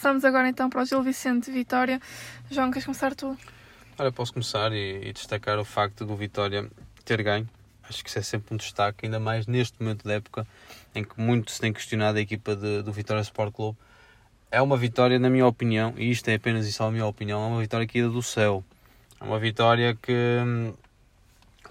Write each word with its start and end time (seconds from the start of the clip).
Passamos 0.00 0.24
agora 0.24 0.48
então 0.48 0.70
para 0.70 0.80
o 0.80 0.84
Gil 0.86 1.02
Vicente 1.02 1.50
Vitória. 1.50 2.00
João, 2.50 2.70
queres 2.70 2.86
começar 2.86 3.14
tu? 3.14 3.36
Olha, 3.98 4.10
posso 4.10 4.32
começar 4.32 4.72
e, 4.72 5.10
e 5.10 5.12
destacar 5.12 5.58
o 5.58 5.64
facto 5.64 6.06
do 6.06 6.16
Vitória 6.16 6.70
ter 7.04 7.22
ganho. 7.22 7.46
Acho 7.86 8.02
que 8.02 8.08
isso 8.08 8.18
é 8.18 8.22
sempre 8.22 8.54
um 8.54 8.56
destaque, 8.56 9.04
ainda 9.04 9.20
mais 9.20 9.46
neste 9.46 9.78
momento 9.78 10.02
da 10.08 10.14
época 10.14 10.46
em 10.94 11.04
que 11.04 11.20
muito 11.20 11.50
se 11.50 11.60
tem 11.60 11.70
questionado 11.70 12.16
a 12.16 12.20
equipa 12.22 12.56
de, 12.56 12.80
do 12.80 12.90
Vitória 12.90 13.20
Sport 13.20 13.52
Clube. 13.52 13.76
É 14.50 14.62
uma 14.62 14.74
vitória, 14.78 15.18
na 15.18 15.28
minha 15.28 15.46
opinião, 15.46 15.92
e 15.98 16.10
isto 16.10 16.26
é 16.28 16.34
apenas 16.36 16.66
e 16.66 16.72
só 16.72 16.88
a 16.88 16.90
minha 16.90 17.04
opinião, 17.04 17.44
é 17.44 17.46
uma 17.48 17.60
vitória 17.60 17.86
que 17.86 18.02
do 18.02 18.22
céu. 18.22 18.64
É 19.20 19.24
uma 19.24 19.38
vitória 19.38 19.94
que 20.00 20.14
hum, 20.42 20.72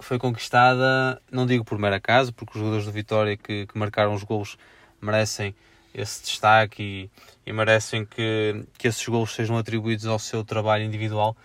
foi 0.01 0.19
conquistada, 0.19 1.19
não 1.31 1.47
digo 1.47 1.65
por 1.65 1.79
mera 1.79 1.99
casa, 1.99 2.31
porque 2.31 2.51
os 2.53 2.59
jogadores 2.59 2.85
do 2.85 2.91
Vitória 2.91 3.35
que, 3.35 3.65
que 3.65 3.75
marcaram 3.75 4.13
os 4.13 4.21
gols 4.21 4.55
merecem 5.01 5.55
esse 5.93 6.23
destaque 6.23 7.09
e, 7.45 7.49
e, 7.49 7.53
merecem 7.53 8.05
que, 8.05 8.63
que 8.77 8.87
esses 8.87 9.05
gols 9.07 9.33
sejam 9.33 9.57
atribuídos 9.57 10.05
ao 10.05 10.19
seu 10.19 10.43
trabalho 10.43 10.83
individual. 10.83 11.35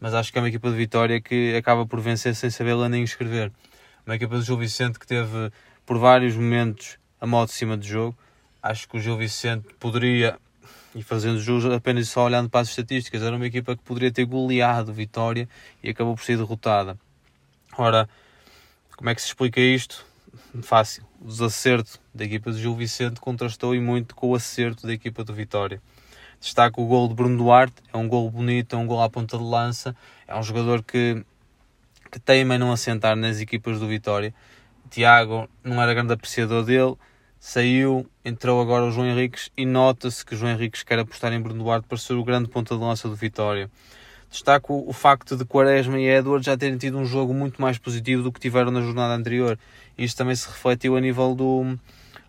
Mas 0.00 0.14
acho 0.14 0.32
que 0.32 0.38
é 0.38 0.42
uma 0.42 0.48
equipa 0.48 0.70
de 0.70 0.76
Vitória 0.76 1.20
que 1.20 1.54
acaba 1.54 1.86
por 1.86 2.00
vencer 2.00 2.34
sem 2.34 2.50
saber 2.50 2.74
ler 2.74 2.88
nem 2.88 3.02
escrever. 3.02 3.52
Uma 4.06 4.16
equipa 4.16 4.36
do 4.36 4.42
Gil 4.42 4.56
Vicente 4.56 4.98
que 4.98 5.06
teve 5.06 5.52
por 5.84 5.98
vários 5.98 6.34
momentos 6.34 6.98
a 7.20 7.26
modo 7.26 7.48
de 7.48 7.54
cima 7.54 7.76
do 7.76 7.84
jogo. 7.84 8.16
Acho 8.62 8.88
que 8.88 8.96
o 8.96 9.00
Gil 9.00 9.16
Vicente 9.16 9.68
poderia, 9.78 10.38
e 10.94 11.02
fazendo 11.02 11.38
jus 11.38 11.64
apenas 11.66 12.08
só 12.08 12.24
olhando 12.24 12.48
para 12.48 12.60
as 12.60 12.68
estatísticas, 12.68 13.22
era 13.22 13.36
uma 13.36 13.46
equipa 13.46 13.76
que 13.76 13.82
poderia 13.82 14.10
ter 14.10 14.24
goleado 14.24 14.92
Vitória 14.92 15.48
e 15.82 15.90
acabou 15.90 16.14
por 16.14 16.24
ser 16.24 16.36
derrotada. 16.36 16.98
Ora, 17.76 18.08
como 18.96 19.10
é 19.10 19.14
que 19.14 19.20
se 19.20 19.28
explica 19.28 19.60
isto? 19.60 20.04
Fácil. 20.62 21.09
O 21.20 21.26
desacerto 21.26 22.00
da 22.14 22.24
equipa 22.24 22.50
do 22.50 22.58
Gil 22.58 22.74
Vicente 22.74 23.20
contrastou 23.20 23.74
e 23.74 23.80
muito 23.80 24.14
com 24.14 24.30
o 24.30 24.34
acerto 24.34 24.86
da 24.86 24.92
equipa 24.94 25.22
do 25.22 25.34
Vitória. 25.34 25.82
Destaca 26.40 26.80
o 26.80 26.86
gol 26.86 27.08
de 27.08 27.14
Bruno 27.14 27.36
Duarte, 27.36 27.74
é 27.92 27.96
um 27.98 28.08
gol 28.08 28.30
bonito, 28.30 28.74
é 28.74 28.78
um 28.78 28.86
gol 28.86 29.02
à 29.02 29.10
ponta 29.10 29.36
de 29.36 29.44
lança, 29.44 29.94
é 30.26 30.34
um 30.34 30.42
jogador 30.42 30.82
que, 30.82 31.22
que 32.10 32.18
teima 32.18 32.54
em 32.54 32.58
não 32.58 32.72
assentar 32.72 33.16
nas 33.16 33.38
equipas 33.38 33.78
do 33.78 33.86
Vitória. 33.86 34.32
Tiago 34.88 35.46
não 35.62 35.82
era 35.82 35.92
grande 35.92 36.14
apreciador 36.14 36.64
dele, 36.64 36.96
saiu, 37.38 38.10
entrou 38.24 38.58
agora 38.58 38.86
o 38.86 38.90
João 38.90 39.06
Henriques 39.06 39.50
e 39.54 39.66
nota-se 39.66 40.24
que 40.24 40.34
o 40.34 40.38
João 40.38 40.52
Henriques 40.52 40.82
quer 40.82 41.00
apostar 41.00 41.34
em 41.34 41.40
Bruno 41.40 41.62
Duarte 41.62 41.86
para 41.86 41.98
ser 41.98 42.14
o 42.14 42.24
grande 42.24 42.48
ponta 42.48 42.74
de 42.74 42.80
lança 42.80 43.10
do 43.10 43.14
Vitória. 43.14 43.70
Destaco 44.30 44.84
o 44.86 44.92
facto 44.92 45.36
de 45.36 45.44
Quaresma 45.44 45.98
e 45.98 46.06
Edward 46.08 46.46
já 46.46 46.56
terem 46.56 46.78
tido 46.78 46.96
um 46.96 47.04
jogo 47.04 47.34
muito 47.34 47.60
mais 47.60 47.78
positivo 47.78 48.22
do 48.22 48.30
que 48.30 48.38
tiveram 48.38 48.70
na 48.70 48.80
jornada 48.80 49.14
anterior. 49.14 49.58
Isto 49.98 50.18
também 50.18 50.36
se 50.36 50.46
refletiu 50.46 50.96
a 50.96 51.00
nível 51.00 51.34
do, 51.34 51.76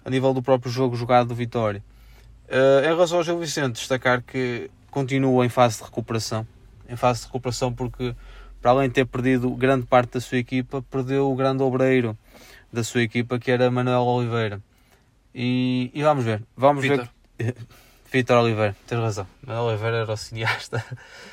a 0.03 0.09
nível 0.09 0.33
do 0.33 0.41
próprio 0.41 0.71
jogo 0.71 0.95
jogado 0.95 1.27
do 1.27 1.35
Vitória. 1.35 1.83
Uh, 2.47 2.83
em 2.83 2.87
relação 2.87 3.19
ao 3.19 3.23
Gil 3.23 3.37
Vicente, 3.37 3.73
destacar 3.73 4.23
que 4.23 4.71
continua 4.89 5.45
em 5.45 5.49
fase 5.49 5.77
de 5.77 5.83
recuperação. 5.83 6.45
Em 6.89 6.95
fase 6.95 7.19
de 7.21 7.27
recuperação 7.27 7.71
porque, 7.71 8.15
para 8.59 8.71
além 8.71 8.87
de 8.87 8.95
ter 8.95 9.05
perdido 9.05 9.49
grande 9.51 9.85
parte 9.85 10.13
da 10.13 10.19
sua 10.19 10.39
equipa, 10.39 10.81
perdeu 10.89 11.31
o 11.31 11.35
grande 11.35 11.61
obreiro 11.61 12.17
da 12.73 12.83
sua 12.83 13.03
equipa, 13.03 13.37
que 13.37 13.51
era 13.51 13.69
Manuel 13.69 14.01
Oliveira. 14.01 14.59
E, 15.35 15.91
e 15.93 16.01
vamos 16.01 16.25
ver. 16.25 16.41
Vamos 16.57 16.81
Vitor. 16.81 17.07
ver. 17.37 17.55
Vitor 18.11 18.43
Oliveira, 18.43 18.75
tens 18.85 18.99
razão. 18.99 19.25
Manuel 19.47 19.67
Oliveira 19.67 19.97
era 19.99 20.11
o 20.11 20.17
cineasta. 20.17 20.83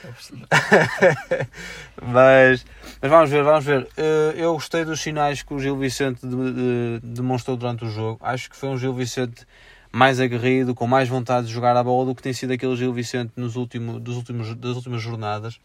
mas, 2.00 2.64
mas 3.02 3.10
vamos 3.10 3.30
ver, 3.30 3.42
vamos 3.42 3.64
ver. 3.64 3.82
Uh, 3.82 4.36
eu 4.36 4.52
gostei 4.52 4.84
dos 4.84 5.00
sinais 5.00 5.42
que 5.42 5.52
o 5.52 5.58
Gil 5.58 5.76
Vicente 5.76 6.24
de, 6.24 6.36
de, 6.36 7.00
demonstrou 7.02 7.56
durante 7.56 7.84
o 7.84 7.90
jogo. 7.90 8.20
Acho 8.22 8.48
que 8.48 8.54
foi 8.54 8.68
um 8.68 8.78
Gil 8.78 8.94
Vicente 8.94 9.44
mais 9.90 10.20
aguerrido, 10.20 10.72
com 10.72 10.86
mais 10.86 11.08
vontade 11.08 11.48
de 11.48 11.52
jogar 11.52 11.76
a 11.76 11.82
bola 11.82 12.06
do 12.06 12.14
que 12.14 12.22
tem 12.22 12.32
sido 12.32 12.52
aquele 12.52 12.76
Gil 12.76 12.92
Vicente 12.92 13.32
nos 13.34 13.56
últimos, 13.56 14.00
dos 14.00 14.14
últimos, 14.16 14.54
das 14.54 14.76
últimas 14.76 15.02
jornadas. 15.02 15.58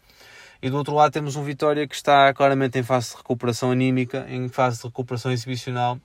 E 0.60 0.68
do 0.68 0.76
outro 0.76 0.94
lado 0.94 1.12
temos 1.12 1.36
um 1.36 1.44
Vitória 1.44 1.86
que 1.86 1.94
está 1.94 2.34
claramente 2.34 2.76
em 2.76 2.82
fase 2.82 3.10
de 3.10 3.16
recuperação 3.18 3.70
anímica, 3.70 4.26
em 4.28 4.48
fase 4.48 4.78
de 4.78 4.84
recuperação 4.88 5.30
exibicional. 5.30 5.96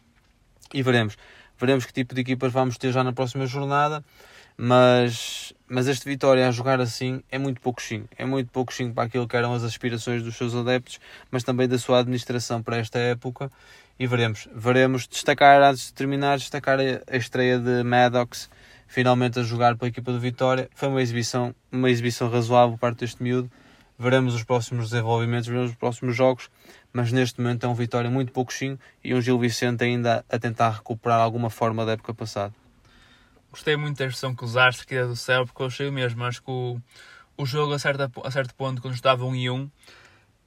E 0.71 0.83
veremos. 0.83 1.17
Veremos 1.57 1.83
que 1.83 1.93
tipo 1.93 2.13
de 2.13 2.21
equipas 2.21 2.53
vamos 2.53 2.77
ter 2.77 2.91
já 2.91 3.03
na 3.03 3.11
próxima 3.11 3.47
jornada. 3.47 4.03
Mas, 4.61 5.53
mas 5.69 5.87
este 5.87 6.03
Vitória 6.03 6.45
a 6.45 6.51
jogar 6.51 6.81
assim 6.81 7.23
é 7.31 7.37
muito 7.37 7.61
pouquinho. 7.61 8.09
É 8.17 8.25
muito 8.25 8.51
pouquinho 8.51 8.93
para 8.93 9.05
aquilo 9.05 9.25
que 9.25 9.37
eram 9.37 9.53
as 9.53 9.63
aspirações 9.63 10.21
dos 10.21 10.35
seus 10.35 10.53
adeptos, 10.53 10.99
mas 11.31 11.45
também 11.45 11.65
da 11.65 11.79
sua 11.79 11.99
administração 11.99 12.61
para 12.61 12.75
esta 12.75 12.99
época 12.99 13.49
e 13.97 14.05
veremos. 14.05 14.49
Veremos 14.53 15.07
destacar, 15.07 15.61
antes 15.61 15.85
de 15.85 15.93
terminar, 15.93 16.37
destacar 16.39 16.77
a 16.77 17.15
estreia 17.15 17.57
de 17.57 17.83
Maddox, 17.83 18.49
finalmente 18.85 19.39
a 19.39 19.43
jogar 19.43 19.77
pela 19.77 19.87
equipa 19.87 20.11
do 20.11 20.19
Vitória. 20.19 20.69
Foi 20.75 20.89
uma 20.89 21.01
exibição, 21.01 21.55
uma 21.71 21.89
exibição 21.89 22.29
razoável 22.29 22.73
por 22.73 22.81
parte 22.81 22.99
deste 22.99 23.23
miúdo. 23.23 23.49
Veremos 23.97 24.35
os 24.35 24.43
próximos 24.43 24.89
desenvolvimentos, 24.89 25.47
veremos 25.47 25.71
os 25.71 25.77
próximos 25.77 26.17
jogos, 26.17 26.49
mas 26.91 27.13
neste 27.13 27.39
momento 27.39 27.65
é 27.65 27.69
um 27.69 27.73
Vitória 27.73 28.09
muito 28.09 28.33
pouquinho 28.33 28.77
e 29.01 29.15
um 29.15 29.21
Gil 29.21 29.39
Vicente 29.39 29.85
ainda 29.85 30.25
a 30.29 30.37
tentar 30.37 30.71
recuperar 30.71 31.21
alguma 31.21 31.49
forma 31.49 31.85
da 31.85 31.93
época 31.93 32.13
passada. 32.13 32.53
Gostei 33.51 33.75
muito 33.75 33.97
da 33.97 34.05
expressão 34.05 34.35
que 34.35 34.43
usaste, 34.43 34.85
que 34.85 34.95
é 34.95 35.05
do 35.05 35.15
céu, 35.15 35.45
porque 35.45 35.61
eu 35.61 35.67
achei 35.67 35.87
o 35.87 35.93
mesmo. 35.93 36.23
Acho 36.23 36.41
que 36.41 36.51
o, 36.51 36.79
o 37.37 37.45
jogo, 37.45 37.73
a, 37.73 37.79
certa, 37.79 38.11
a 38.23 38.31
certo 38.31 38.53
ponto, 38.55 38.81
quando 38.81 38.93
estava 38.93 39.25
1 39.25 39.27
um 39.27 39.35
e 39.35 39.49
1, 39.49 39.55
um, 39.55 39.69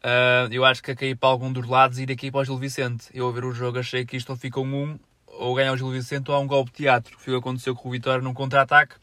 Uh, 0.02 0.50
eu 0.50 0.64
acho 0.64 0.82
que 0.82 0.90
a 0.90 0.96
cair 0.96 1.16
para 1.16 1.28
algum 1.28 1.52
dos 1.52 1.68
lados 1.68 1.98
e 1.98 2.02
ir 2.02 2.10
aqui 2.10 2.28
para 2.28 2.40
o 2.40 2.44
Gil 2.44 2.58
Vicente. 2.58 3.06
Eu 3.14 3.28
a 3.28 3.32
ver 3.32 3.44
o 3.44 3.52
jogo 3.52 3.78
achei 3.78 4.04
que 4.04 4.16
isto 4.16 4.30
ou 4.30 4.36
fica 4.36 4.58
um 4.58 4.64
1 4.64 4.98
ou 5.28 5.54
ganha 5.54 5.72
o 5.72 5.76
Gil 5.76 5.90
Vicente 5.90 6.28
ou 6.28 6.36
há 6.36 6.40
um 6.40 6.46
golpe 6.46 6.72
de 6.72 6.78
teatro. 6.78 7.16
Foi 7.18 7.32
o 7.32 7.36
que 7.36 7.48
aconteceu 7.48 7.74
com 7.76 7.88
o 7.88 7.92
Vitória 7.92 8.20
num 8.20 8.34
contra-ataque. 8.34 8.96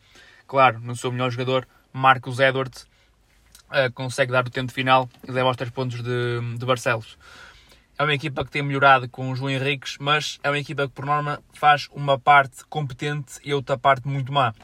Claro, 0.46 0.80
no 0.82 0.96
seu 0.98 1.10
melhor 1.10 1.32
jogador, 1.32 1.66
Marcos 1.94 2.40
Edwards, 2.40 2.86
uh, 3.70 3.90
consegue 3.94 4.32
dar 4.34 4.46
o 4.46 4.50
tempo 4.50 4.74
final 4.74 5.10
e 5.26 5.32
leva 5.32 5.48
aos 5.48 5.56
3 5.56 5.72
pontos 5.72 6.04
de, 6.04 6.58
de 6.58 6.66
Barcelos. 6.66 7.18
É 8.00 8.04
uma 8.04 8.14
equipa 8.14 8.44
que 8.44 8.50
tem 8.50 8.64
melhorado 8.64 9.08
com 9.10 9.30
o 9.30 9.36
João 9.36 9.52
Henriques, 9.52 9.98
mas 10.00 10.40
é 10.42 10.50
uma 10.50 10.58
equipa 10.58 10.88
que 10.88 10.94
por 10.94 11.06
norma 11.06 11.40
faz 11.54 11.88
uma 11.92 12.18
parte 12.18 12.64
competente 12.70 13.34
e 13.44 13.54
outra 13.54 13.78
parte 13.78 14.08
muito 14.08 14.32
má. 14.32 14.56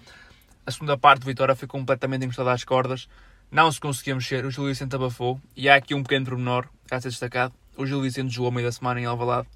A 0.66 0.72
segunda 0.72 0.97
parte 0.97 1.19
do 1.19 1.25
Vitória 1.28 1.56
foi 1.56 1.68
completamente 1.68 2.25
encostada 2.25 2.51
às 2.51 2.63
cordas 2.63 3.07
não 3.51 3.72
se 3.72 3.79
conseguia 3.79 4.16
mexer, 4.16 4.45
o 4.45 4.51
Gil 4.51 4.66
Vicente 4.66 4.95
abafou. 4.95 5.40
E 5.56 5.69
há 5.69 5.75
aqui 5.75 5.94
um 5.94 6.03
pequeno 6.03 6.25
pormenor 6.25 6.68
a 6.91 7.00
ser 7.00 7.09
destacado. 7.09 7.53
O 7.78 7.85
Gil 7.85 8.01
Vicente 8.01 8.34
jogou 8.34 8.51
meio 8.51 8.68
da 8.68 8.72
semana 8.72 9.00
em 9.00 9.06
Alvalade. 9.06 9.47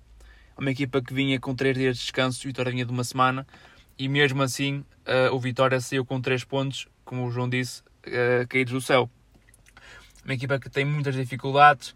Uma 0.57 0.71
equipa 0.71 1.01
que 1.01 1.13
vinha 1.13 1.39
com 1.39 1.55
3 1.55 1.75
dias 1.75 1.97
de 1.97 2.03
descanso, 2.03 2.39
o 2.39 2.47
Vitória 2.47 2.71
vinha 2.71 2.85
de 2.85 2.91
uma 2.91 3.03
semana. 3.03 3.45
E 3.97 4.07
mesmo 4.07 4.41
assim, 4.41 4.85
uh, 5.05 5.33
o 5.33 5.39
Vitória 5.39 5.79
saiu 5.81 6.05
com 6.05 6.21
3 6.21 6.43
pontos, 6.45 6.87
como 7.03 7.25
o 7.25 7.31
João 7.31 7.49
disse, 7.49 7.81
uh, 7.81 8.47
caídos 8.47 8.73
do 8.73 8.81
céu. 8.81 9.09
Uma 10.23 10.33
equipa 10.33 10.59
que 10.59 10.69
tem 10.69 10.85
muitas 10.85 11.15
dificuldades. 11.15 11.93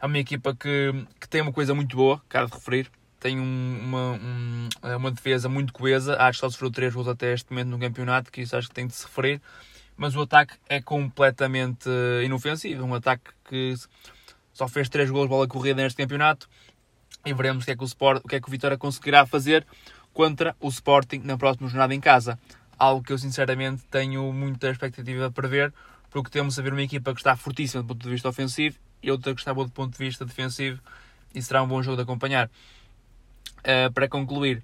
É 0.00 0.06
uma 0.06 0.18
equipa 0.18 0.54
que, 0.54 0.92
que 1.20 1.28
tem 1.28 1.40
uma 1.40 1.52
coisa 1.52 1.74
muito 1.74 1.96
boa, 1.96 2.20
cara 2.28 2.46
de 2.46 2.52
referir. 2.52 2.90
Tem 3.18 3.40
um, 3.40 3.80
uma, 3.82 4.12
um, 4.12 4.68
uma 4.96 5.10
defesa 5.10 5.48
muito 5.48 5.72
coesa. 5.72 6.16
Acho 6.16 6.38
que 6.38 6.46
só 6.46 6.50
sofreu 6.50 6.70
3 6.70 6.94
gols 6.94 7.08
até 7.08 7.32
este 7.32 7.50
momento 7.50 7.68
no 7.68 7.78
campeonato, 7.78 8.30
que 8.30 8.42
isso 8.42 8.56
acho 8.56 8.68
que 8.68 8.74
tem 8.74 8.86
de 8.86 8.94
se 8.94 9.04
referir 9.04 9.40
mas 9.96 10.14
o 10.14 10.20
ataque 10.20 10.54
é 10.68 10.80
completamente 10.80 11.88
inofensivo. 12.24 12.84
Um 12.84 12.94
ataque 12.94 13.30
que 13.48 13.74
só 14.52 14.68
fez 14.68 14.88
3 14.88 15.10
gols 15.10 15.28
bola 15.28 15.48
corrida 15.48 15.82
neste 15.82 15.96
campeonato 15.96 16.48
e 17.24 17.32
veremos 17.32 17.64
o 17.64 17.66
que, 17.66 17.72
é 17.72 17.76
que 17.76 17.82
o, 17.82 17.86
Sport, 17.86 18.22
o 18.24 18.28
que 18.28 18.36
é 18.36 18.40
que 18.40 18.48
o 18.48 18.50
Vitória 18.50 18.76
conseguirá 18.76 19.26
fazer 19.26 19.66
contra 20.12 20.54
o 20.60 20.68
Sporting 20.68 21.20
na 21.24 21.36
próxima 21.36 21.68
jornada 21.68 21.94
em 21.94 22.00
casa. 22.00 22.38
Algo 22.78 23.02
que 23.02 23.12
eu 23.12 23.18
sinceramente 23.18 23.84
tenho 23.90 24.32
muita 24.32 24.70
expectativa 24.70 25.30
para 25.30 25.48
ver, 25.48 25.72
porque 26.10 26.30
temos 26.30 26.58
a 26.58 26.62
ver 26.62 26.72
uma 26.72 26.82
equipa 26.82 27.12
que 27.14 27.20
está 27.20 27.34
fortíssima 27.34 27.82
do 27.82 27.88
ponto 27.88 28.02
de 28.02 28.10
vista 28.10 28.28
ofensivo 28.28 28.78
e 29.02 29.08
está 29.08 29.54
boa 29.54 29.66
do 29.66 29.72
ponto 29.72 29.96
de 29.96 30.04
vista 30.04 30.24
defensivo 30.24 30.80
e 31.34 31.42
será 31.42 31.62
um 31.62 31.68
bom 31.68 31.82
jogo 31.82 31.96
de 31.96 32.02
acompanhar. 32.02 32.50
Uh, 33.58 33.92
para 33.92 34.08
concluir, 34.08 34.62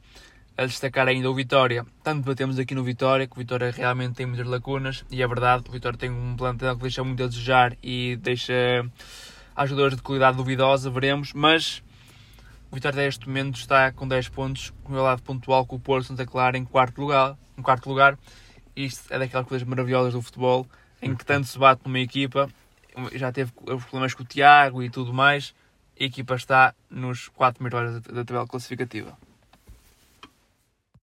a 0.56 0.66
destacar 0.66 1.08
ainda 1.08 1.30
o 1.30 1.34
Vitória. 1.34 1.84
Tanto 2.02 2.24
batemos 2.24 2.58
aqui 2.58 2.74
no 2.74 2.84
Vitória, 2.84 3.26
que 3.26 3.32
o 3.32 3.38
Vitória 3.38 3.70
realmente 3.70 4.14
tem 4.14 4.26
muitas 4.26 4.46
lacunas, 4.46 5.04
e 5.10 5.22
é 5.22 5.26
verdade, 5.26 5.64
o 5.68 5.72
Vitória 5.72 5.98
tem 5.98 6.10
um 6.10 6.36
plantel 6.36 6.76
que 6.76 6.82
deixa 6.82 7.02
muito 7.02 7.22
a 7.22 7.26
desejar 7.26 7.76
e 7.82 8.16
deixa 8.16 8.54
jogadores 9.66 9.96
de 9.96 10.02
qualidade 10.02 10.36
duvidosa, 10.36 10.90
veremos, 10.90 11.32
mas 11.32 11.82
o 12.70 12.74
Vitória 12.74 13.02
neste 13.02 13.26
momento 13.26 13.56
está 13.56 13.92
com 13.92 14.06
10 14.06 14.28
pontos, 14.28 14.72
com 14.82 14.92
o 14.92 15.02
lado 15.02 15.22
pontual 15.22 15.66
com 15.66 15.76
o 15.76 15.80
Porto 15.80 16.06
Santa 16.06 16.26
Clara 16.26 16.56
em 16.56 16.64
quarto 16.64 17.00
lugar, 17.00 17.36
em 17.56 17.62
quarto 17.62 17.88
lugar. 17.88 18.18
Isto 18.74 19.12
é 19.12 19.18
daquelas 19.18 19.46
coisas 19.46 19.66
maravilhosas 19.66 20.14
do 20.14 20.22
futebol, 20.22 20.66
em 21.00 21.14
que 21.14 21.24
tanto 21.24 21.46
se 21.46 21.58
bate 21.58 21.82
numa 21.84 21.98
equipa, 21.98 22.48
já 23.12 23.32
teve 23.32 23.52
os 23.62 23.84
problemas 23.84 24.14
com 24.14 24.22
o 24.22 24.26
Tiago 24.26 24.82
e 24.82 24.90
tudo 24.90 25.12
mais, 25.12 25.54
a 25.98 26.04
equipa 26.04 26.34
está 26.34 26.74
nos 26.90 27.28
4 27.28 27.62
melhores 27.62 28.00
da 28.00 28.24
tabela 28.24 28.46
classificativa. 28.46 29.16